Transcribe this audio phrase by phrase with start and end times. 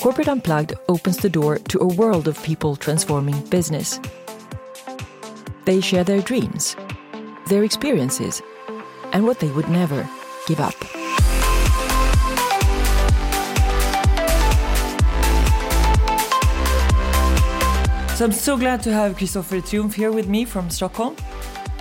[0.00, 3.98] Corporate Unplugged opens the door to a world of people transforming business.
[5.64, 6.76] They share their dreams,
[7.48, 8.42] their experiences,
[9.12, 10.08] and what they would never
[10.46, 10.74] give up.
[18.14, 21.16] So I'm so glad to have Kristoffer Triumf here with me from Stockholm.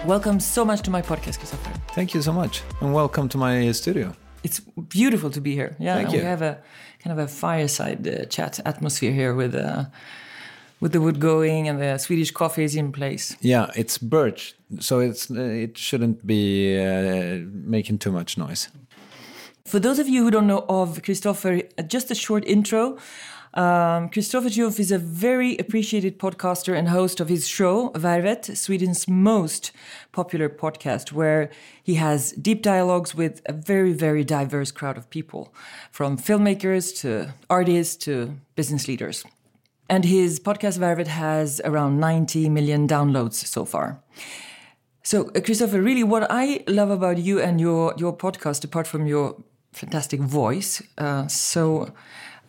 [0.05, 1.79] Welcome so much to my podcast, Kristoffer.
[1.93, 4.15] Thank you so much, and welcome to my studio.
[4.43, 4.59] It's
[4.89, 5.75] beautiful to be here.
[5.79, 6.61] Yeah, we have a
[7.03, 9.85] kind of a fireside uh, chat atmosphere here with uh,
[10.79, 13.35] with the wood going and the Swedish coffee is in place.
[13.41, 18.69] Yeah, it's birch, so it's uh, it shouldn't be uh, making too much noise.
[19.65, 22.97] For those of you who don't know of Kristoffer, uh, just a short intro.
[23.53, 29.07] Um, Kristoffer Triumf is a very appreciated podcaster and host of his show, Värvet, Sweden's
[29.07, 29.71] most
[30.11, 31.49] popular podcast, where
[31.81, 35.51] he has deep dialogues with a very, very diverse crowd of people,
[35.91, 39.25] from filmmakers to artists to business leaders.
[39.89, 43.99] And his podcast, Värvet, has around 90 million downloads so far.
[45.01, 49.07] So, uh, Kristoffer, really, what I love about you and your your podcast, apart from
[49.07, 49.37] your
[49.73, 51.91] fantastic voice, uh, so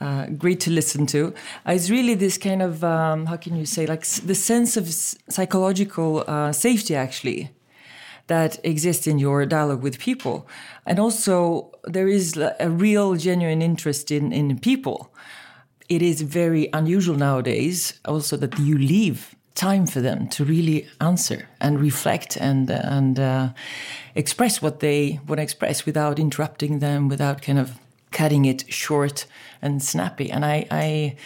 [0.00, 1.34] uh, great to listen to,
[1.68, 4.88] is really this kind of um, how can you say, like the sense of
[5.28, 7.50] psychological uh, safety, actually,
[8.26, 10.46] that exists in your dialogue with people,
[10.86, 15.12] and also there is a real, genuine interest in in people.
[15.88, 21.48] It is very unusual nowadays also that you leave time for them to really answer
[21.60, 23.48] and reflect and and uh,
[24.14, 27.72] express what they want to express without interrupting them without kind of
[28.10, 29.26] cutting it short
[29.62, 30.30] and snappy.
[30.30, 31.16] And i i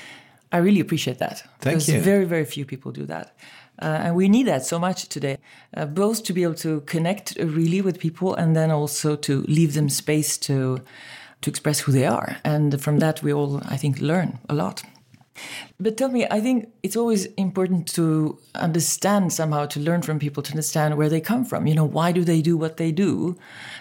[0.52, 1.38] i really appreciate that.
[1.60, 2.00] Thank because you.
[2.00, 3.36] very very few people do that.
[3.82, 5.36] Uh, and we need that so much today
[5.76, 9.74] uh, both to be able to connect really with people and then also to leave
[9.74, 10.80] them space to
[11.40, 12.36] to express who they are.
[12.44, 14.82] And from that we all i think learn a lot
[15.80, 20.42] but tell me i think it's always important to understand somehow to learn from people
[20.42, 21.66] to understand where they come from.
[21.66, 23.36] You know why do they do what they do?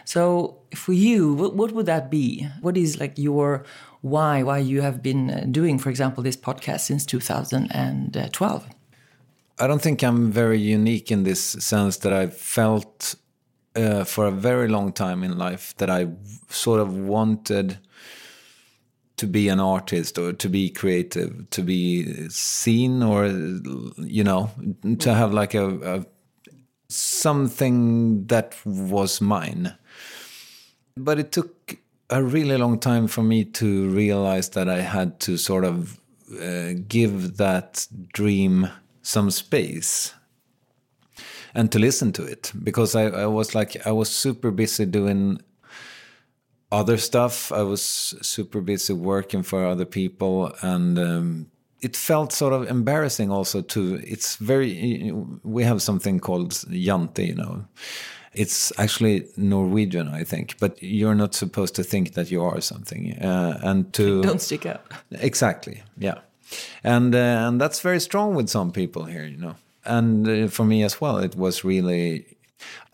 [0.05, 2.47] So for you what, what would that be?
[2.61, 3.63] What is like your
[4.01, 8.67] why why you have been uh, doing for example this podcast since 2012
[9.59, 13.15] I don't think I'm very unique in this sense that I felt
[13.75, 16.07] uh, for a very long time in life that I
[16.49, 17.77] sort of wanted
[19.17, 23.27] to be an artist or to be creative, to be seen or
[23.97, 24.51] you know,
[24.99, 26.05] to have like a, a
[26.89, 29.75] something that was mine.
[30.95, 31.77] But it took
[32.09, 35.99] a really long time for me to realize that I had to sort of
[36.39, 38.69] uh, give that dream
[39.01, 40.13] some space
[41.55, 45.41] and to listen to it because I, I was like I was super busy doing
[46.73, 47.51] other stuff.
[47.51, 47.81] I was
[48.21, 51.51] super busy working for other people and um,
[51.81, 55.11] it felt sort of embarrassing also to it's very
[55.43, 56.51] we have something called
[56.85, 57.65] jante you know
[58.33, 63.11] it's actually norwegian i think but you're not supposed to think that you are something
[63.21, 64.81] uh, and to don't stick out
[65.21, 65.83] Exactly.
[65.97, 66.19] Yeah,
[66.83, 69.55] and uh, and that's very strong with some people here, you know.
[69.85, 72.37] And uh, for me as well, it was really.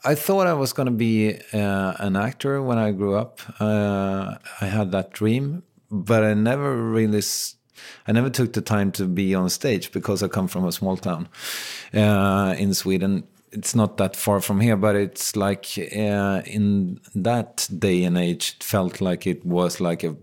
[0.03, 3.41] I thought I was going to be uh, an actor when I grew up.
[3.59, 7.21] Uh, I had that dream, but I never really.
[8.07, 10.97] I never took the time to be on stage because I come from a small
[10.97, 11.29] town
[11.93, 13.23] uh, in Sweden.
[13.51, 18.57] It's not that far from here, but it's like uh, in that day and age,
[18.57, 20.15] it felt like it was like a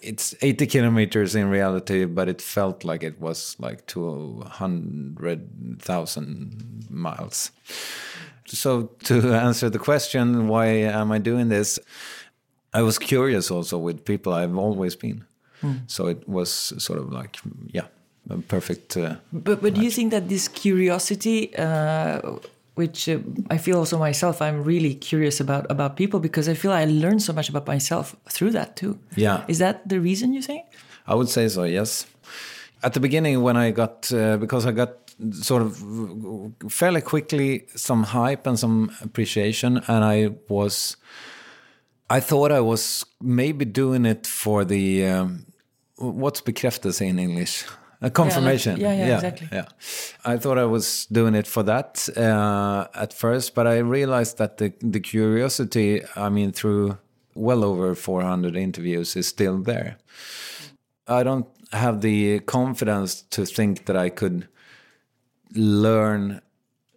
[0.00, 7.52] it's 80 kilometers in reality, but it felt like it was like 200,000 miles.
[8.46, 11.78] So, to answer the question, why am I doing this?
[12.74, 15.24] I was curious also with people I've always been.
[15.86, 17.36] So, it was sort of like,
[17.72, 17.86] yeah,
[18.30, 18.96] a perfect.
[18.96, 22.20] Uh, But but do you think that this curiosity, uh,
[22.74, 23.18] which uh,
[23.54, 27.20] I feel also myself, I'm really curious about about people because I feel I learn
[27.20, 28.98] so much about myself through that too.
[29.16, 29.44] Yeah.
[29.48, 30.64] Is that the reason you think?
[31.06, 32.06] I would say so, yes.
[32.82, 35.84] At the beginning, when I got, uh, because I got sort of
[36.68, 40.96] fairly quickly some hype and some appreciation, and I was,
[42.10, 45.46] I thought I was maybe doing it for the, um,
[45.96, 47.64] what's bekräftelse in English?
[48.04, 48.80] A confirmation.
[48.80, 49.48] yeah, yeah, exactly.
[49.52, 49.66] Yeah.
[50.24, 54.58] I thought I was doing it for that uh, at first, but I realized that
[54.58, 56.98] the, the curiosity, I mean, through
[57.36, 59.98] well over 400 interviews, is still there.
[61.06, 64.48] I don't have the confidence to think that I could
[65.54, 66.40] learn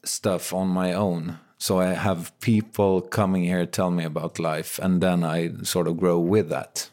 [0.04, 5.02] stuff on my own So I have people coming here tell me about life, and
[5.02, 6.90] then I sort of grow with that.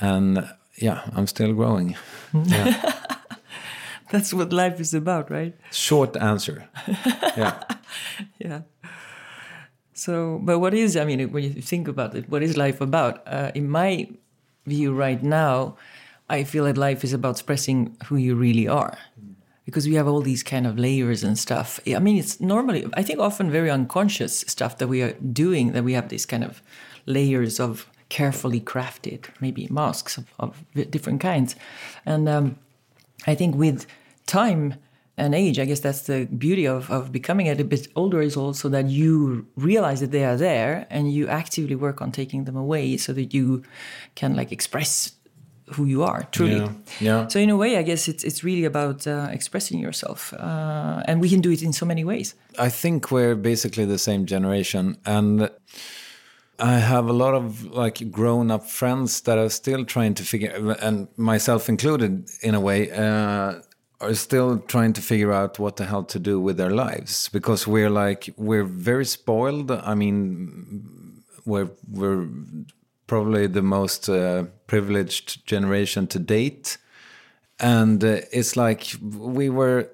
[0.00, 1.96] And yeah, I'm still growing.
[2.32, 2.92] Yeah.
[4.10, 5.54] That's what life is about, right?
[5.70, 6.68] Short answer.
[7.36, 7.62] Yeah.
[8.38, 8.60] Yeah.
[9.92, 13.22] So, but what is, I mean, when you think about it, what is life about?
[13.26, 14.08] Uh, in my
[14.66, 15.76] view right now,
[16.28, 18.98] I feel that life is about expressing who you really are.
[19.64, 21.80] Because we have all these kind of layers and stuff.
[21.86, 25.84] I mean, it's normally, I think, often very unconscious stuff that we are doing, that
[25.84, 26.62] we have these kind of
[27.06, 31.56] layers of carefully crafted, maybe masks of, of different kinds.
[32.04, 32.58] And um,
[33.26, 33.86] I think with
[34.26, 34.74] time
[35.16, 38.68] and age, I guess that's the beauty of, of becoming a bit older is also
[38.70, 42.96] that you realize that they are there and you actively work on taking them away
[42.96, 43.62] so that you
[44.14, 45.12] can like express
[45.72, 46.56] who you are truly.
[46.56, 46.72] Yeah.
[47.00, 47.28] yeah.
[47.28, 51.20] So in a way, I guess it's it's really about uh, expressing yourself, uh, and
[51.20, 52.34] we can do it in so many ways.
[52.58, 55.50] I think we're basically the same generation, and
[56.58, 60.76] I have a lot of like grown up friends that are still trying to figure,
[60.80, 63.60] and myself included in a way, uh,
[64.00, 67.66] are still trying to figure out what the hell to do with their lives because
[67.66, 69.70] we're like we're very spoiled.
[69.70, 72.28] I mean, we're we're
[73.06, 76.78] probably the most uh, privileged generation to date,
[77.58, 79.90] and uh, it's like we were.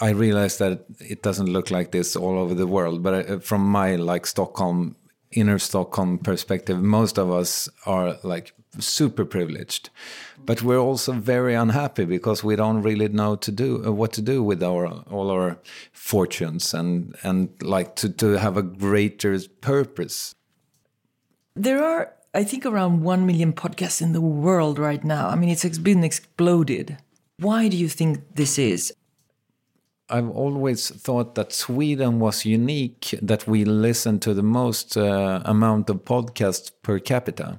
[0.00, 3.62] I realized that it doesn't look like this all over the world, but uh, from
[3.66, 4.96] my like Stockholm
[5.30, 9.90] inner Stockholm perspective, most of us are like super privileged,
[10.44, 14.22] but we're also very unhappy because we don't really know to do uh, what to
[14.22, 15.58] do with our all our
[15.92, 20.34] fortunes and and like to to have a greater purpose.
[21.56, 25.28] There are, I think, around one million podcasts in the world right now.
[25.28, 26.96] I mean, it's been exploded.
[27.38, 28.92] Why do you think this is?
[30.08, 35.88] I've always thought that Sweden was unique, that we listen to the most uh, amount
[35.90, 37.58] of podcasts per capita.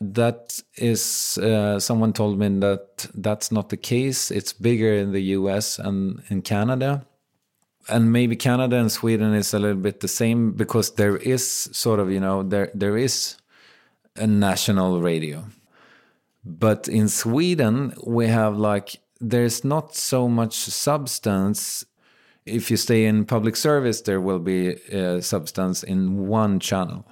[0.00, 4.30] That is, uh, someone told me that that's not the case.
[4.30, 7.06] It's bigger in the US and in Canada.
[7.88, 11.98] And maybe Canada and Sweden is a little bit the same because there is sort
[11.98, 13.36] of, you know, there there is
[14.16, 15.44] a national radio.
[16.44, 21.84] But in Sweden, we have like there's not so much substance.
[22.46, 27.04] If you stay in public service, there will be uh, substance in one channel.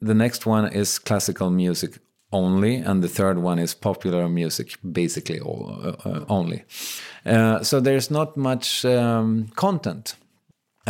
[0.00, 1.98] The next one is classical music
[2.32, 6.64] only, and the third one is popular music, basically all, uh, uh only.
[7.26, 10.14] Uh, so there's not much um, content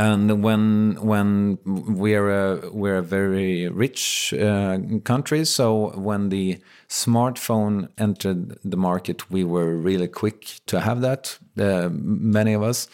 [0.01, 6.59] and when when we're a we're a very rich uh, country, so when the
[6.89, 11.39] smartphone entered the market, we were really quick to have that.
[11.59, 12.89] Uh, many of us.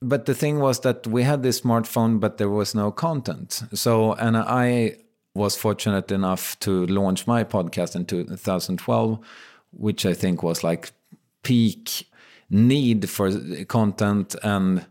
[0.00, 3.62] But the thing was that we had this smartphone, but there was no content.
[3.74, 4.96] So, and I
[5.34, 9.18] was fortunate enough to launch my podcast in 2012,
[9.70, 10.92] which I think was like
[11.42, 12.08] peak
[12.48, 13.30] need for
[13.66, 14.86] content and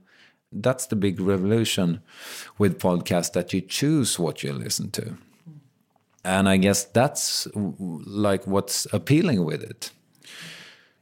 [0.51, 2.01] that's the big revolution
[2.57, 5.15] with podcasts that you choose what you listen to.
[6.23, 9.91] And i guess that's like what's appealing with it.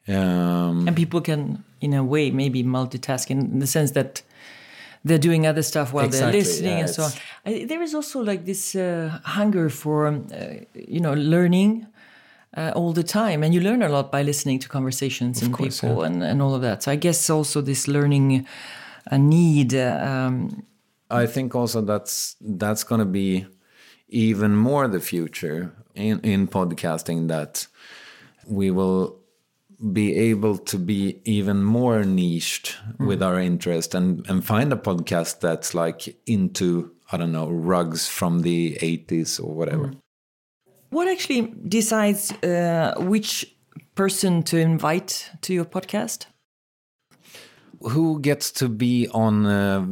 [0.07, 4.23] Um, and people can in a way maybe multitask in the sense that
[5.03, 7.11] they're doing other stuff while exactly, they're listening yeah, and so on.
[7.45, 11.87] I, there is also like this uh, hunger for um, uh, you know learning
[12.57, 13.43] uh, all the time.
[13.43, 16.07] And you learn a lot by listening to conversations and course, people yeah.
[16.07, 16.83] and, and all of that.
[16.83, 18.45] So i guess also this learning
[19.09, 19.73] a need.
[19.75, 20.65] Um,
[21.09, 23.47] I think also that's that's going to be
[24.07, 27.67] even more the future in in podcasting that
[28.47, 29.19] we will
[29.91, 33.07] be able to be even more niched mm.
[33.07, 38.07] with our interest and and find a podcast that's like into I don't know rugs
[38.07, 39.87] from the 80s or whatever.
[39.87, 39.97] Mm.
[40.89, 43.55] What actually decides uh, which
[43.95, 46.25] person to invite to your podcast?
[47.81, 49.85] Who gets to be on uh,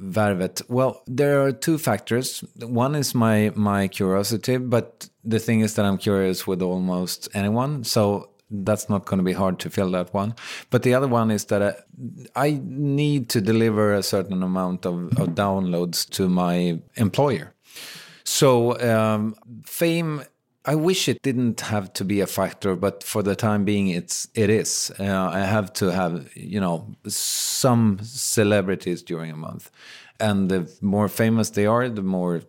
[0.00, 0.62] Värvet?
[0.68, 2.44] Well, there are two factors.
[2.56, 7.84] One is my my curiosity, but the thing is that I'm curious with almost anyone,
[7.84, 10.34] so that's not going to be hard to fill that one.
[10.70, 11.72] But the other one is that I, uh,
[12.34, 17.54] I need to deliver a certain amount of, of downloads to my employer.
[18.24, 20.22] So um, fame
[20.70, 24.28] I wish it didn't have to be a factor, but for the time being, it's
[24.36, 24.92] it is.
[25.00, 29.68] Uh, I have to have you know some celebrities during a month,
[30.20, 32.42] and the more famous they are, the more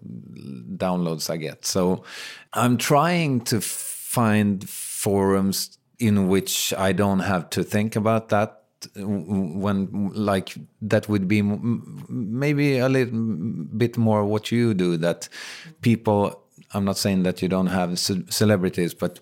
[0.78, 1.66] downloads I get.
[1.66, 2.04] So
[2.54, 8.62] I'm trying to find forums in which I don't have to think about that
[8.98, 13.20] when like that would be maybe a little
[13.78, 15.28] bit more what you do that
[15.82, 16.42] people
[16.74, 19.20] i'm not saying that you don't have celebrities but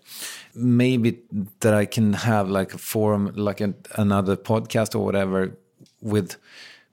[0.55, 1.19] maybe
[1.59, 5.57] that i can have like a forum like an, another podcast or whatever
[6.01, 6.35] with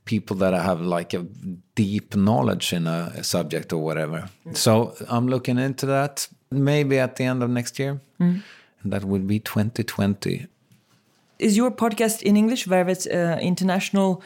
[0.04, 1.26] people that have like a
[1.74, 4.56] deep knowledge in a, a subject or whatever mm.
[4.56, 8.42] so i'm looking into that maybe at the end of next year mm.
[8.82, 10.46] and that would be 2020
[11.38, 14.22] is your podcast in English, Värvet uh, International,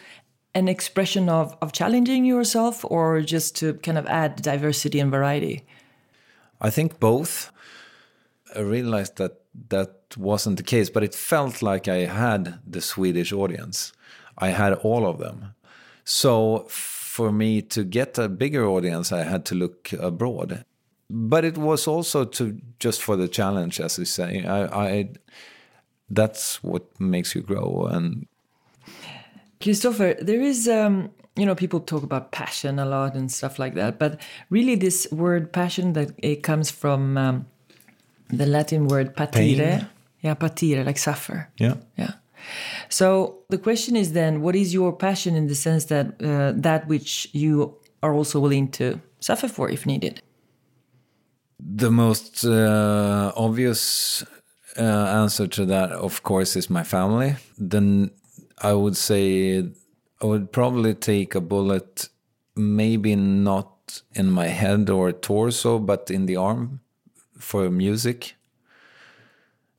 [0.55, 5.65] an expression of, of challenging yourself or just to kind of add diversity and variety?
[6.61, 7.53] I think both.
[8.55, 13.33] I realized that that wasn't the case, but it felt like I had the Swedish
[13.33, 13.93] audience.
[14.39, 15.55] I had all of them.
[16.05, 20.65] So for me to get a bigger audience, I had to look abroad.
[21.09, 24.45] But it was also to just for the challenge, as you say.
[24.45, 25.11] I, I
[26.09, 28.27] that's what makes you grow and
[29.61, 33.75] Kristoffer, there is um, you know people talk about passion a lot and stuff like
[33.75, 34.21] that, but
[34.51, 37.47] really this word passion that it comes from um,
[38.29, 39.79] the Latin word patire.
[39.79, 39.87] Pain.
[40.23, 41.49] Yeah, patire, like suffer.
[41.57, 41.77] Yeah.
[41.97, 42.13] Yeah.
[42.89, 46.87] So the question is then, what is your passion in the sense that uh, that
[46.89, 50.23] which you are also willing to suffer for if needed?
[51.59, 54.25] The most uh, obvious
[54.79, 54.83] uh,
[55.23, 57.37] answer to that, of course, is my family.
[57.59, 58.11] Then
[58.63, 59.69] I would say
[60.23, 62.09] I would probably take a bullet,
[62.55, 66.81] maybe not in my head or torso, but in the arm
[67.39, 68.37] for music.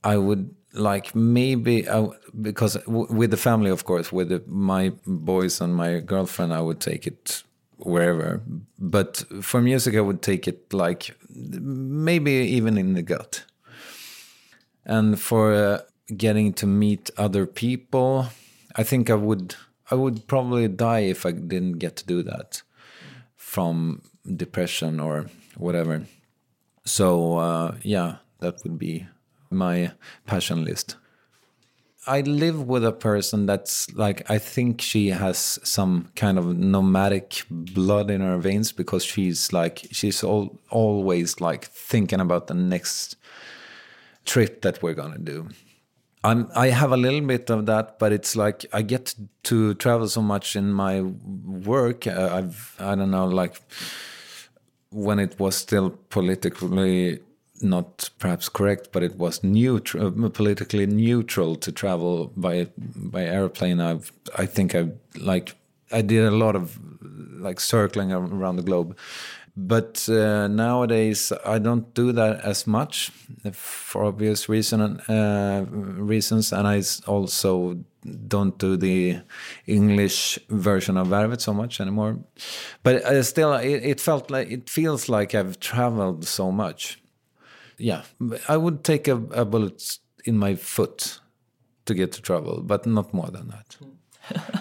[0.04, 2.08] I would like maybe I,
[2.42, 6.80] because with the family, of course, with the, my boys and my girlfriend, I would
[6.80, 7.44] take it
[7.78, 8.42] wherever.
[8.80, 13.44] But for music, I would take it like maybe even in the gut
[14.86, 15.82] and for uh,
[16.16, 18.28] getting to meet other people
[18.76, 19.56] i think i would
[19.92, 22.62] i would probably die if i didn't get to do that
[23.36, 24.02] from
[24.36, 26.06] depression or whatever
[26.86, 29.06] so uh, yeah that would be
[29.50, 29.92] my
[30.26, 30.96] passion list
[32.08, 37.44] I live with a person that's like I think she has some kind of nomadic
[37.52, 43.18] blood in her veins because she's like she's all, always like thinking about the next
[44.26, 45.50] trip that we're gonna do.
[46.24, 50.08] I'm, I have a little bit of that, but it's like I get to travel
[50.08, 52.06] so much in my work.
[52.06, 53.60] Uh, I've I don't know like
[54.92, 57.20] when it was still politically
[57.64, 63.80] not perhaps correct, but it was neutral, uh, politically neutral to travel by by airplane.
[63.80, 65.56] I've I think I like
[65.92, 66.80] I did a lot of
[67.40, 68.96] like circling around the globe,
[69.56, 73.12] but uh, nowadays, I don't do that as much
[73.52, 77.78] for obvious reason, uh, reasons, and I also
[78.28, 79.20] don't do the
[79.68, 82.18] English version of Värvet so much anymore.
[82.84, 87.02] But uh, still, it, it, felt like it feels like I've traveled so much.
[87.78, 88.04] Yeah,
[88.48, 91.20] I would take a, a bullet in my foot
[91.86, 93.78] to get to travel, but not more than that.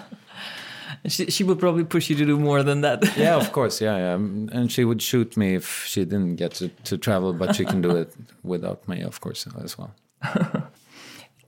[1.07, 3.17] she, she would probably push you to do more than that.
[3.17, 3.81] yeah, of course.
[3.81, 4.13] Yeah, yeah.
[4.13, 7.81] And she would shoot me if she didn't get to, to travel, but she can
[7.81, 9.93] do it without me, of course, as well.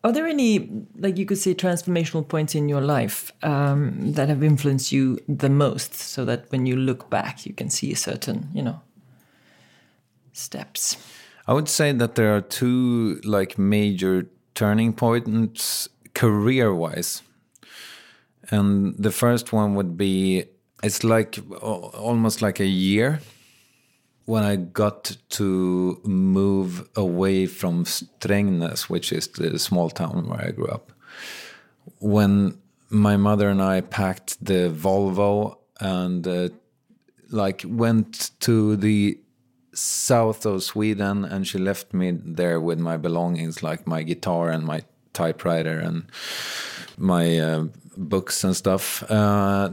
[0.05, 4.43] Are there any, like you could say, transformational points in your life um, that have
[4.43, 8.49] influenced you the most so that when you look back, you can see a certain,
[8.53, 8.81] you know,
[10.33, 10.97] steps?
[11.47, 17.21] I would say that there are two like major turning points career wise
[18.51, 20.45] and the first one would be
[20.83, 23.21] it's like almost like a year
[24.25, 30.51] when I got to move away from Strängnäs, which is the small town where I
[30.51, 30.91] grew up.
[31.99, 32.57] When
[32.89, 36.49] my mother and I packed the Volvo and uh,
[37.31, 39.19] like went to the
[39.73, 44.65] south of Sweden, and she left me there with my belongings, like my guitar and
[44.65, 44.83] my
[45.13, 46.05] typewriter and
[46.97, 47.65] my uh,
[47.97, 49.03] books and stuff.
[49.09, 49.69] Uh,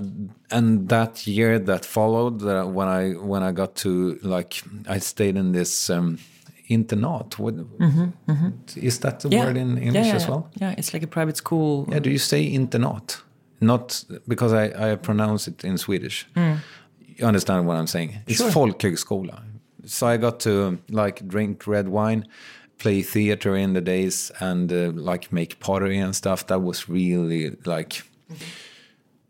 [0.50, 5.36] and that year that followed, uh, when I when I got to like, I stayed
[5.36, 6.18] in this um,
[6.68, 7.38] internat.
[7.38, 8.52] What, mm -hmm, mm -hmm.
[8.74, 9.44] Is that the yeah.
[9.44, 10.48] word in English yeah, as well?
[10.52, 11.84] Yeah, it's like a private school.
[11.88, 13.24] Yeah, do you say internat?
[13.58, 16.26] Not because I, I pronounce it in Swedish.
[16.34, 16.56] Mm.
[17.16, 18.22] You understand what I'm saying?
[18.26, 18.50] It's sure.
[18.50, 19.42] folkhögskola.
[19.84, 22.24] So I got to like drink red wine
[22.78, 27.56] play theater in the days and uh, like make pottery and stuff that was really
[27.64, 28.02] like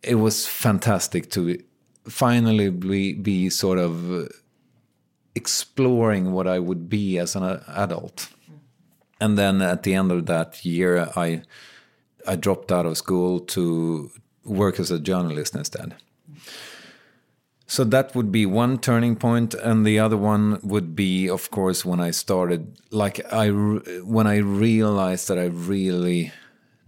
[0.03, 1.63] it was fantastic to
[2.09, 4.29] finally be, be sort of
[5.35, 8.29] exploring what I would be as an adult.
[9.21, 11.43] And then at the end of that year, I
[12.27, 14.11] I dropped out of school to
[14.45, 15.95] work as a journalist instead.
[17.67, 21.85] So that would be one turning point, and the other one would be, of course,
[21.85, 26.33] when I started, like I, when I realized that I really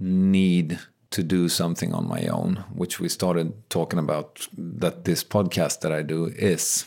[0.01, 0.81] need
[1.13, 5.93] to do something on my own, which we started talking about that this podcast that
[5.93, 6.87] I do is.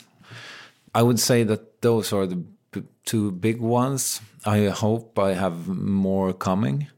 [0.94, 2.42] I would say that those are the
[3.04, 4.20] two big ones.
[4.44, 6.88] I hope I have more coming.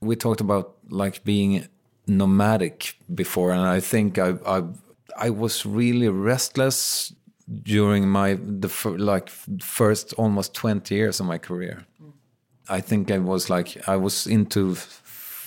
[0.00, 1.66] We talked about like being
[2.06, 4.62] nomadic before, and I think I I
[5.16, 7.12] I was really restless
[7.62, 9.28] during my the like
[9.60, 11.86] first almost 20 years of my career.
[12.68, 14.76] I think I was like I was into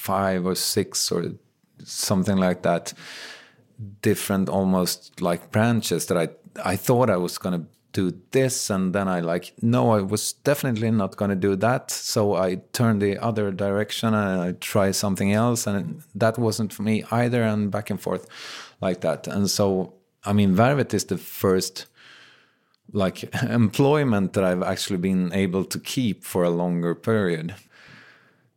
[0.01, 1.24] five or six or
[1.84, 2.93] something like that
[4.01, 6.27] different almost like branches that I
[6.74, 10.34] I thought I was going to do this and then I like no I was
[10.34, 11.91] definitely not going to do that.
[11.91, 16.84] So I turned the other direction and I tried something else and that wasn't for
[16.84, 18.27] me either and back and forth
[18.81, 19.27] like that.
[19.27, 19.93] And so
[20.24, 21.88] I mean Värvet is the first
[22.93, 27.55] like employment that I've actually been able to keep for a longer period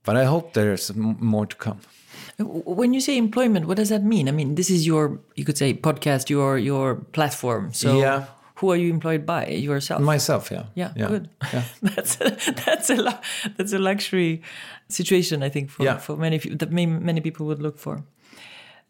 [0.04, 1.80] but I hope there's more to come.
[2.38, 4.28] When you say employment what does that mean?
[4.28, 7.72] I mean this is your you could say podcast your your platform.
[7.72, 8.24] So yeah.
[8.56, 9.46] who are you employed by?
[9.46, 10.02] Yourself?
[10.02, 10.64] Myself yeah.
[10.74, 11.08] Yeah, yeah.
[11.08, 11.28] good.
[11.52, 11.64] Yeah.
[11.82, 12.30] that's a,
[12.64, 13.20] that's a
[13.56, 14.42] that's a luxury
[14.88, 15.96] situation i think for, yeah.
[15.96, 18.02] for many that many people would look for.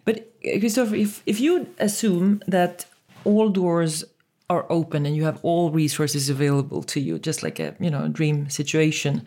[0.05, 2.87] But uh, christopher if if you assume that
[3.25, 4.05] all doors
[4.51, 8.05] are open and you have all resources available to you just like a you know
[8.05, 9.25] a dream situation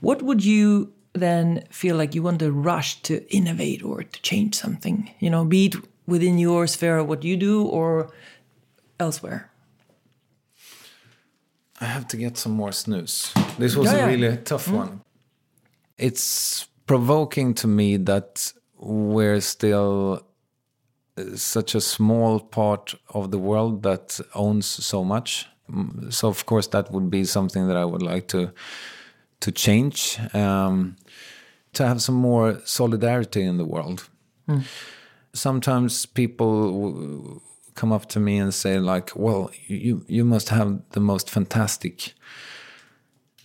[0.00, 4.54] what would you then feel like you want to rush to innovate or to change
[4.54, 5.74] something you know be it
[6.06, 8.10] within your sphere of what you do or
[8.98, 9.50] elsewhere
[11.80, 13.32] I have to get some more snooze.
[13.58, 14.76] This was yeah, a really tough mm.
[14.76, 15.00] one.
[15.96, 20.26] It's provoking to me that we're still
[21.16, 25.46] uh, such a small part of the world that owns so much.
[25.70, 28.52] Mm, so of course that would be something that I would like to
[29.40, 30.96] to change, um,
[31.72, 34.08] to have some more solidarity in the world.
[34.48, 34.64] Mm.
[35.32, 37.42] Sometimes people
[37.74, 42.14] come up to me and say like, "Well, you you must have the most fantastic."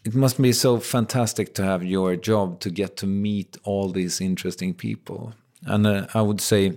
[0.06, 4.20] It must be so fantastic to have your job to get to meet all these
[4.20, 5.34] interesting people.
[5.66, 6.74] And uh, I would say,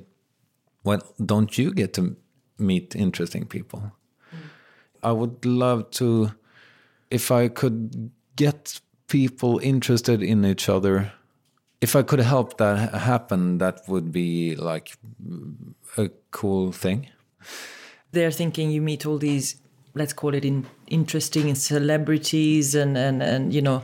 [0.85, 2.16] well, don't you get to
[2.57, 3.81] meet interesting people?
[4.33, 4.38] Mm.
[5.02, 6.31] I would love to,
[7.11, 11.12] if I could get people interested in each other
[11.83, 14.97] if I could help that happen, that would be like
[15.99, 17.09] a cool thing
[18.12, 19.57] they're thinking you meet all these
[19.95, 23.83] let's call it in, interesting celebrities and, and, and you know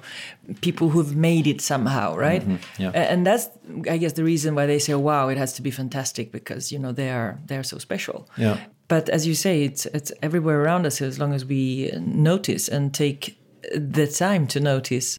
[0.60, 2.82] people who've made it somehow right mm-hmm.
[2.82, 2.90] yeah.
[2.90, 3.48] and that's
[3.90, 6.78] i guess the reason why they say wow it has to be fantastic because you
[6.78, 8.58] know they are they're so special yeah
[8.88, 12.92] but as you say it's it's everywhere around us as long as we notice and
[12.92, 13.38] take
[13.74, 15.18] the time to notice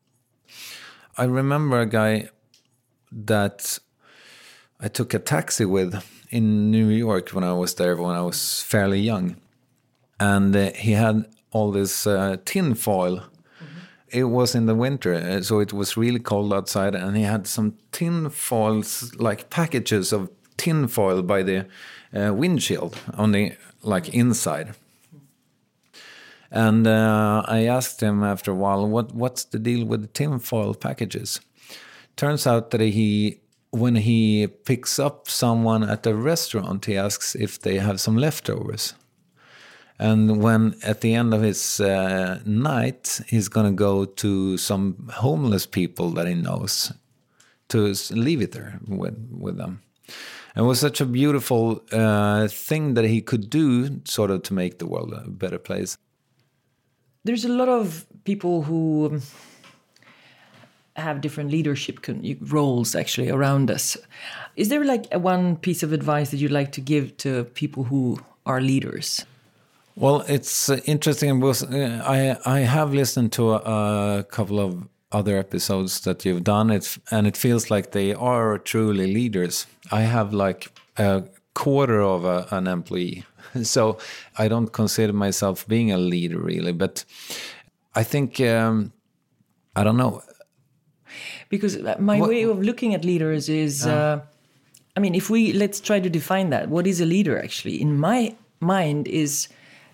[1.17, 2.29] i remember a guy
[3.12, 3.79] that
[4.79, 6.03] i took a taxi with
[6.34, 9.36] in New York when I was there when I was fairly young,
[10.19, 13.17] and uh, he had all this uh, tin foil.
[13.17, 14.19] Mm-hmm.
[14.19, 17.45] It was in the winter, uh, so it was really cold outside, and he had
[17.45, 21.67] some tin foils, like packages of tin foil by the
[22.15, 23.53] uh, windshield on the
[23.84, 24.73] like inside.
[26.54, 30.76] And uh, I asked him after a while, "What what's the deal with the tinfoil
[30.76, 31.42] packages?"
[32.16, 37.60] Turns out that he when he picks up someone at a restaurant, he asks if
[37.60, 38.94] they have some leftovers.
[39.98, 45.10] And when at the end of his uh, night, he's going to go to some
[45.13, 46.94] homeless people that he knows
[47.70, 49.82] to leave it there with, with them.
[50.56, 54.78] It was such a beautiful uh, thing that he could do, sort of, to make
[54.78, 55.98] the world a better place.
[57.24, 59.22] There's a lot of people who
[60.96, 62.06] have different leadership
[62.42, 63.98] roles actually around us.
[64.56, 68.20] Is there like one piece of advice that you'd like to give to people who
[68.46, 69.26] are leaders?
[69.96, 71.44] Well, it's uh, interesting.
[71.44, 76.72] Uh, I I have listened to a, couple of other episodes that you've done,
[77.12, 79.68] and it feels like they are truly leaders.
[79.92, 83.24] I have like a quarter of a, an employee,
[83.63, 83.98] so
[84.38, 86.74] I don't consider myself being a leader really.
[86.74, 87.06] But
[87.96, 88.94] I think um,
[89.76, 90.24] I don't know
[91.50, 94.20] because my what, way of looking at leaders is uh,
[94.96, 97.98] i mean if we let's try to define that what is a leader actually in
[97.98, 99.48] my mind is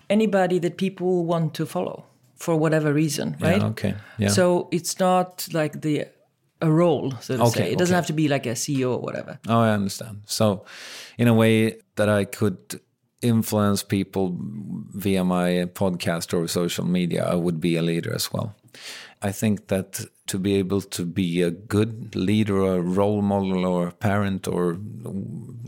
[0.08, 2.04] anybody that people want to follow
[2.36, 4.28] for whatever reason right yeah, okay yeah.
[4.28, 6.06] so it's not like the
[6.60, 7.72] a role, so to Okay, say.
[7.72, 9.38] It doesn't have to be like a CEO or whatever.
[9.48, 10.22] Oh, I understand.
[10.26, 10.64] So,
[11.18, 12.80] in a way that I could
[13.22, 14.36] influence people
[14.94, 18.54] via my podcast or social media, I would be a leader as well.
[19.22, 23.90] I think that to be able to be a good leader, a role model, or
[23.90, 24.78] parent, or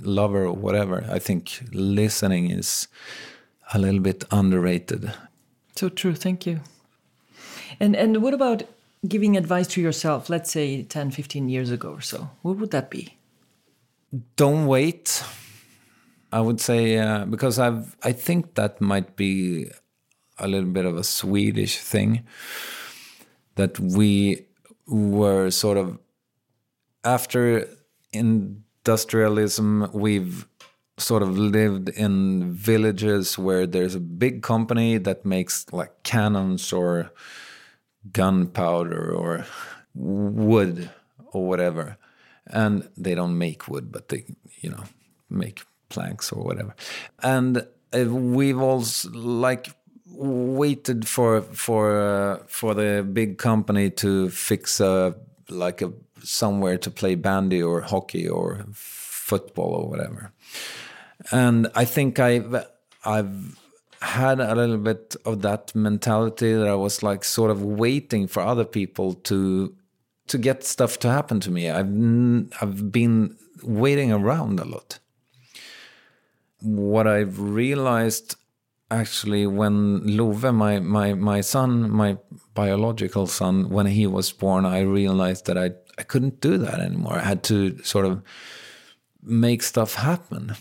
[0.01, 2.89] lover, or whatever, I think listening is
[3.75, 5.13] a little bit underrated.
[5.77, 6.15] So true.
[6.15, 6.61] Thank you.
[7.81, 8.63] And and what about
[9.07, 12.31] giving advice to yourself, let's say 10, 15 years ago or so?
[12.43, 13.19] What would that be?
[14.37, 15.25] don't wait
[16.33, 19.71] i would say uh, because i've i think that might be
[20.39, 22.23] a little bit of a swedish thing
[23.55, 24.45] that we
[24.87, 25.99] were sort of
[27.05, 27.69] after
[28.13, 30.47] industrialism we've
[30.99, 37.11] sort of lived in villages where there's a big company that makes like cannons or
[38.11, 39.47] gunpowder or
[39.95, 40.91] wood
[41.33, 41.97] or whatever.
[42.47, 44.25] And they don't make wood but they
[44.61, 44.85] you know
[45.31, 46.75] make planks or whatever.
[47.23, 49.69] And uh, we've also like
[50.07, 55.15] waited for for uh, for the big company to fix a
[55.49, 60.33] like a somewhere to play bandy or hockey or football or whatever.
[61.31, 62.67] And i think i've
[63.05, 63.62] i've
[64.03, 68.43] had a little bit of that mentality that I was like sort of waiting for
[68.43, 69.75] other people to
[70.27, 71.71] to get stuff to happen to me.
[71.71, 71.93] I've
[72.61, 74.99] I've been waiting around a lot.
[76.61, 78.37] What I've realized
[78.91, 82.19] actually when Love, my my my son, my
[82.55, 87.19] biological son, when he was born, I realized that I I couldn't do that anymore.
[87.19, 88.23] I had to sort of
[89.23, 90.57] make stuff happen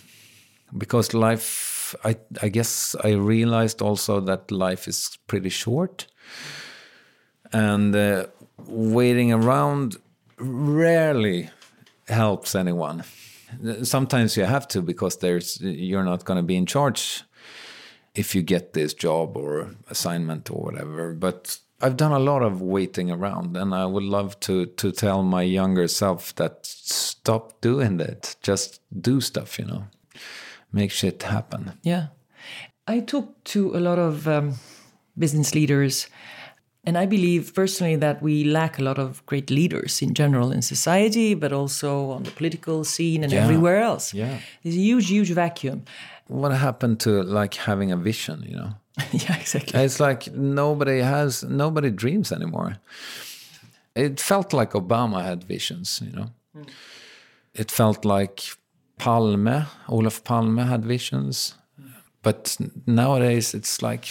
[0.78, 1.71] because life
[2.04, 6.08] I, I guess I realized also that life is pretty short.
[7.54, 8.28] And uh,
[8.68, 9.98] waiting around
[10.38, 11.50] rarely
[12.08, 13.04] helps anyone.
[13.84, 17.24] Sometimes you have to because there's you're not going to be in charge
[18.16, 21.14] if you get this job or assignment or whatever.
[21.14, 25.24] But I've done a lot of waiting around and I would love to to tell
[25.24, 28.36] my younger self that stop doing that.
[28.42, 29.84] Just do stuff you know
[30.72, 32.08] make shit happen Yeah.
[32.88, 34.54] I talk to a lot of um,
[35.18, 36.08] business leaders,
[36.84, 40.62] and I believe personally that we lack a lot of great leaders in general in
[40.62, 43.44] society, but also on the political scene and Yeah.
[43.44, 44.14] everywhere else.
[44.18, 44.40] Yeah.
[44.64, 45.84] There's a huge, huge vacuum.
[46.28, 48.72] what happened to like having a vision you know
[49.12, 49.84] yeah, exactly.
[49.86, 52.78] it's like nobody has nobody dreams anymore
[53.96, 56.28] it felt like obama had visions you know
[57.54, 58.40] it felt like
[59.04, 61.56] palme olof palme had visions
[62.24, 64.04] but nowadays it's like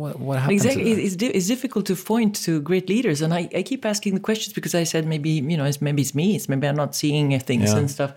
[0.00, 3.42] what, what happened Exactly, it's, di- it's difficult to point to great leaders, and I,
[3.58, 6.26] I keep asking the questions because I said maybe you know it's maybe it's me,
[6.36, 7.78] it's maybe I'm not seeing things Yeah.
[7.78, 8.12] and stuff,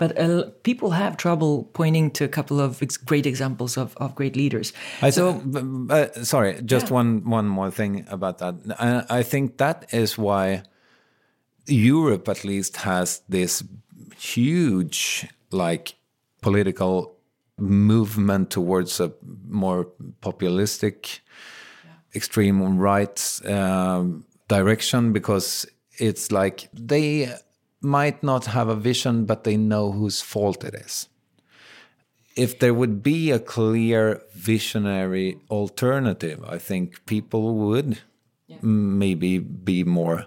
[0.00, 4.14] but uh, people have trouble pointing to a couple of ex- great examples of, of
[4.14, 4.72] great leaders.
[5.00, 5.60] I so so,
[5.96, 6.98] uh, sorry, just Yeah.
[7.00, 8.54] one one more thing about that.
[8.78, 10.62] I, I think that is why
[11.66, 13.64] Europe, at least, has this
[14.34, 15.94] huge like
[16.42, 17.16] political
[17.56, 19.12] movement towards a
[19.48, 19.88] more
[20.20, 21.20] populistic,
[22.14, 25.66] extreme right um, direction because
[25.98, 27.32] it's like they
[27.80, 31.08] might not have a vision, but they know whose fault it is.
[32.36, 38.00] If there would be a clear visionary alternative, I think people would
[38.50, 40.26] m- maybe be more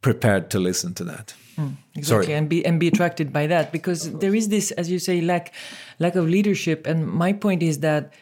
[0.00, 1.34] prepared to listen to that.
[1.60, 2.38] Mm, exactly Sorry.
[2.38, 5.52] and be and be attracted by that because there is this as you say lack
[5.98, 8.14] lack of leadership and my point is that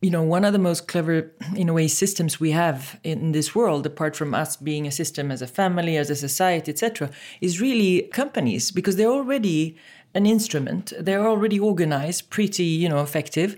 [0.00, 3.54] you know one of the most clever in a way systems we have in this
[3.54, 7.10] world apart from us being a system as a family as a society etc
[7.42, 9.76] is really companies because they're already
[10.14, 10.92] an instrument.
[10.98, 13.56] They're already organized pretty you know effective.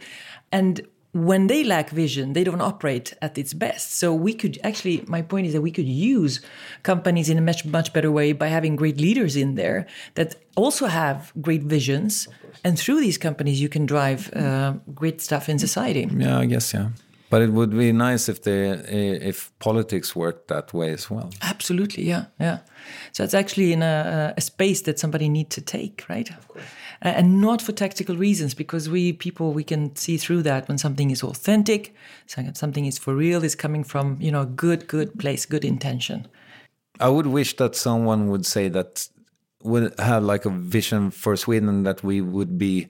[0.51, 3.97] And when they lack vision they don't operate at its best.
[3.97, 6.41] So we could actually my point is that we could use
[6.83, 10.87] companies in a much much better way by having great leaders in there that also
[10.87, 12.29] have great visions.
[12.65, 16.09] And through these companies you can drive uh, great stuff in society.
[16.11, 16.89] Yeah, I guess yeah.
[17.29, 18.85] But it would be nice if the
[19.29, 21.31] if politics worked that way as well.
[21.43, 22.59] absolutely yeah yeah.
[23.13, 26.31] So it's actually in a, a space that somebody needs to take right?
[26.31, 26.65] Of course
[27.03, 31.11] and not for tactical reasons because we people we can see through that when something
[31.11, 31.95] is authentic
[32.27, 36.27] something is for real is coming from you know good good place good intention
[37.01, 39.09] I would wish that someone would say that
[39.63, 42.89] would have like a vision for Sweden that we would be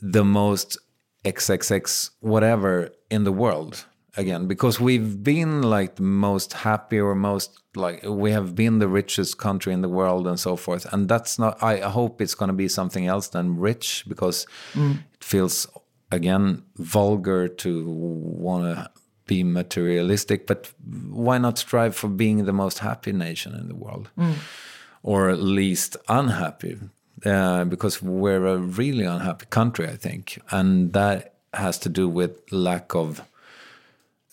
[0.00, 0.78] the most
[1.24, 3.86] XXX whatever in the world.
[4.16, 8.88] Again because we've been like the most happy or most like we have been the
[8.88, 10.86] richest country in the world and so forth.
[10.92, 14.46] And that's not i hope it's going to be something else than rich because
[15.16, 15.66] it feels
[16.10, 18.90] again vulgar to want to
[19.26, 20.70] be materialistic but
[21.08, 24.10] why not strive for being the most happy nation in the world?
[25.02, 26.78] Or at least unhappy
[27.26, 30.40] uh, because we're a really unhappy country i think.
[30.50, 33.22] And that has to do with lack of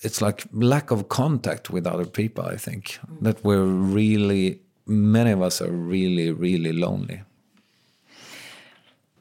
[0.02, 5.42] it's like lack of contact with other people i think that we're really many of
[5.42, 7.22] us are really really lonely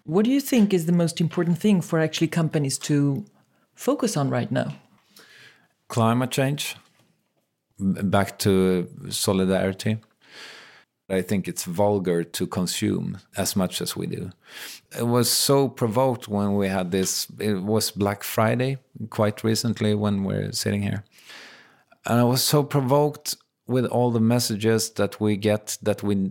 [0.05, 3.25] What do you think is the most important thing for actually companies to
[3.75, 4.69] focus on right now?
[5.89, 6.77] climate change
[8.15, 8.53] back to
[9.09, 9.99] solidarity
[11.11, 14.31] i think it's vulgar to consume as much as we do.
[14.99, 18.79] It was so provoked when we had this it was black friday
[19.11, 21.05] quite recently when we're sitting here.
[22.07, 26.31] And i was so provoked with all the messages that we get that we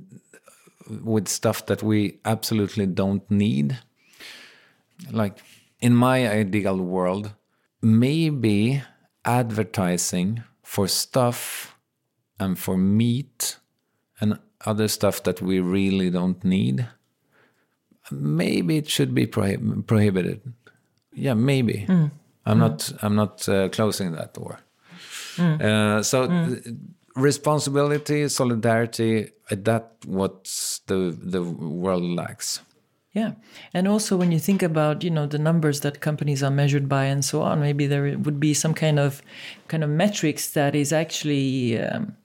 [0.89, 3.77] with stuff that we absolutely don't need.
[5.11, 5.37] Like
[5.79, 7.33] in my ideal world
[7.81, 8.83] maybe
[9.25, 11.77] advertising for stuff
[12.39, 13.57] and for meat
[14.65, 16.87] other stuff that we really don't need
[18.11, 20.41] maybe it should be prohib- prohibited.
[21.13, 21.85] Yeah maybe.
[22.45, 24.59] I'm not i'm not uh, closing that door.
[25.37, 26.75] Uh, so th-
[27.15, 32.61] responsibility solidarity uh, that what's the the world lacks.
[33.13, 33.33] Yeah.
[33.73, 37.05] And also when you think about, you know, the numbers that companies are measured by
[37.05, 39.21] and so on, maybe there would be some kind of
[39.67, 42.15] kind of metrics that is actually um,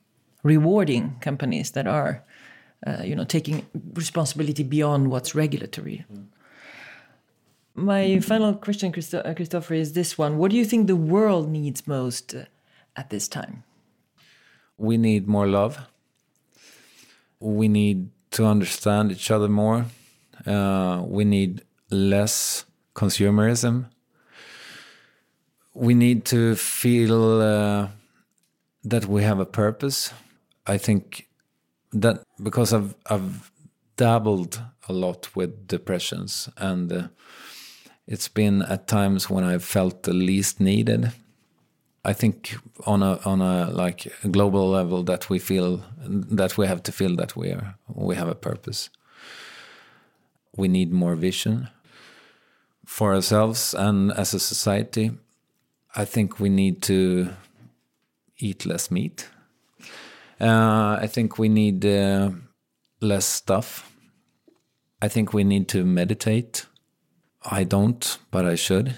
[0.45, 2.23] rewarding companies that are
[2.87, 6.05] uh, you know taking responsibility beyond what's regulatory.
[7.75, 10.39] My final question, Christo- uh, Kristoffer, is this one.
[10.39, 12.45] What do you think the world needs most uh,
[12.95, 13.65] at this time?
[14.77, 15.79] we need more love.
[17.41, 19.87] We need to understand each other more.
[20.47, 23.87] Uh, we need less consumerism.
[25.75, 27.89] We need to feel uh,
[28.85, 30.13] that we have a purpose.
[30.67, 31.29] I think
[31.93, 33.51] that because I've I've
[33.97, 37.09] dabbled a lot with depressions, and uh,
[38.07, 41.13] it's been at times when I've felt the least needed.
[42.05, 45.83] I think on a on a like a global level that we feel
[46.37, 48.91] that we have to feel that we are we have a purpose.
[50.57, 51.69] We need more vision
[52.87, 55.13] for ourselves and as a society.
[55.97, 57.31] I think we need to
[58.39, 59.29] eat less meat.
[60.41, 62.31] Uh, I think we need uh,
[63.01, 63.91] less stuff.
[65.01, 66.67] I think we need to meditate.
[67.45, 68.97] I don't, but I should.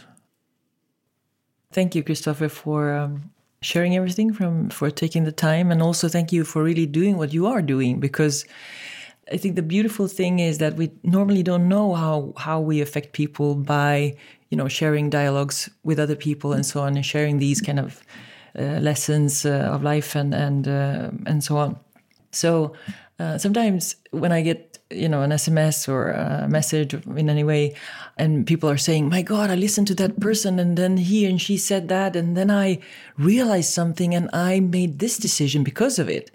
[1.72, 6.32] Thank you, Kristoffer, for um, sharing everything, from for taking the time, and also thank
[6.32, 8.00] you for really doing what you are doing.
[8.00, 8.44] Because
[9.32, 13.12] I think the beautiful thing is that we normally don't know how how we affect
[13.12, 14.16] people by
[14.50, 18.00] you know sharing dialogues with other people and so on, and sharing these kind of
[18.62, 21.76] lessons uh, of life and and uh, and so on.
[22.32, 22.72] So
[23.18, 27.74] uh, sometimes when I get you know an SMS or a message in any way,
[28.16, 31.40] and people are saying, "My God, I listened to that person, and then he and
[31.40, 32.78] she said that, and then I
[33.18, 36.30] realized something, and I made this decision because of it."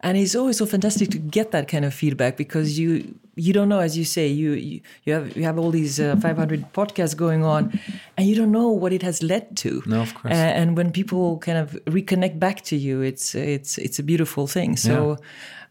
[0.00, 3.68] And it's always so fantastic to get that kind of feedback because you you don't
[3.68, 7.14] know, as you say, you you, you have you have all these uh, 500 podcasts
[7.16, 7.72] going on,
[8.16, 9.82] and you don't know what it has led to.
[9.86, 10.32] No, of course.
[10.34, 14.46] A- and when people kind of reconnect back to you, it's it's it's a beautiful
[14.46, 14.76] thing.
[14.76, 15.16] So Yeah.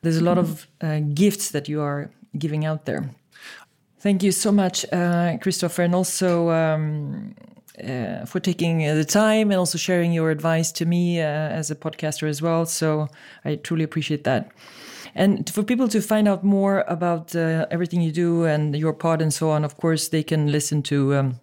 [0.01, 3.09] there's a lot of uh, gifts that you are giving out there.
[3.99, 7.33] Thank you so much, uh, Kristoffer, and also um,
[7.83, 11.25] uh, for taking uh, the time and also sharing your advice to me uh,
[11.59, 12.65] as a podcaster as well.
[12.65, 13.07] So
[13.43, 14.51] I truly appreciate that.
[15.15, 19.21] And for people to find out more about uh, everything you do and your pod
[19.21, 21.15] and so on, of course, they can listen to.
[21.15, 21.39] Um,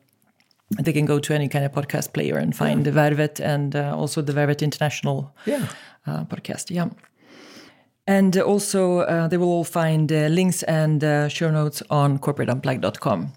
[0.83, 3.95] they can go to any kind of podcast player and find the Värvet and uh,
[3.95, 5.67] also the Värvet International Yeah.
[6.07, 6.71] uh, podcast.
[6.71, 6.89] Yeah.
[8.07, 13.33] And also, uh, they will all find uh, links and uh, show notes on corporateunplugged.com.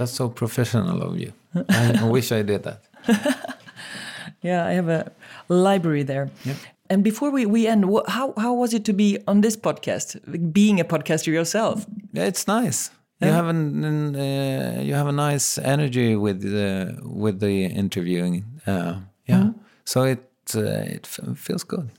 [0.00, 1.34] That's so professional of you.
[1.68, 2.80] I wish I did that.
[4.42, 5.12] Yeah, I have a
[5.48, 6.30] library there.
[6.44, 6.56] Yep.
[6.88, 10.16] And before we, we end, how, how was it to be on this podcast,
[10.50, 11.84] being a podcaster yourself?
[12.14, 12.90] Yeah, it's nice.
[13.20, 18.46] You have an, uh, you have a nice energy with the with the interviewing.
[18.66, 19.50] Uh, yeah,
[19.84, 20.60] so it uh,
[20.96, 21.90] it feels good.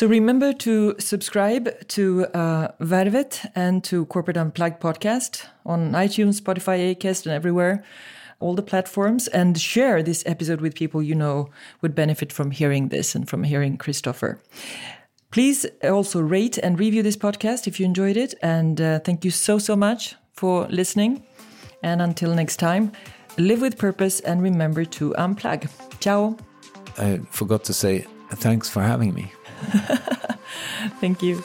[0.00, 6.96] So remember to subscribe to uh, Värvet and to Corporate Unplugged podcast on iTunes, Spotify,
[6.96, 7.84] Acast, and everywhere.
[8.38, 11.50] all the platforms and share this episode with people you know
[11.82, 14.38] would benefit from hearing this and from hearing Kristoffer.
[15.30, 18.32] Please also rate and review this podcast if you enjoyed it.
[18.40, 21.22] And uh, thank you so, so much for listening.
[21.82, 22.92] And until next time,
[23.36, 25.68] live with purpose and remember to unplug.
[26.00, 26.38] Ciao.
[26.96, 29.30] I forgot to say thanks for having me.
[31.00, 31.42] Thank you.